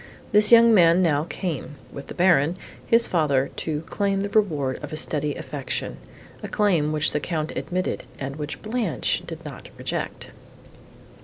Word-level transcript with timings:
This 0.31 0.51
young 0.51 0.73
man 0.73 1.03
now 1.03 1.25
came, 1.25 1.75
with 1.93 2.07
the 2.07 2.15
Baron, 2.15 2.57
his 2.87 3.07
father, 3.07 3.51
to 3.57 3.81
claim 3.81 4.21
the 4.21 4.29
reward 4.31 4.83
of 4.83 4.91
a 4.91 4.97
steady 4.97 5.35
affection, 5.35 5.97
a 6.41 6.47
claim, 6.47 6.91
which 6.91 7.11
the 7.11 7.19
Count 7.19 7.51
admitted 7.55 8.05
and 8.19 8.37
which 8.37 8.63
Blanche 8.63 9.21
did 9.27 9.45
not 9.45 9.69
reject. 9.77 10.31